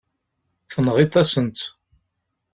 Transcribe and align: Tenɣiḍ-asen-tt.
Tenɣiḍ-asen-tt. 0.71 1.61